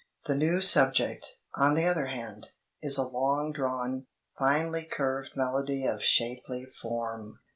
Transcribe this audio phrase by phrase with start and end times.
[0.25, 2.49] The new subject, on the other hand,
[2.81, 7.37] is a long drawn, finely curved melody of shapely form....